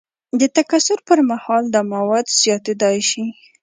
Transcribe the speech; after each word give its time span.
د 0.39 0.41
تکثر 0.57 0.97
پر 1.07 1.19
مهال 1.29 1.63
دا 1.73 1.81
مواد 1.93 2.25
زیاتیدای 2.41 2.97
شي. 3.09 3.23